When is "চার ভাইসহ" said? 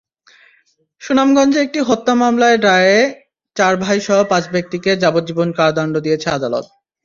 3.57-4.17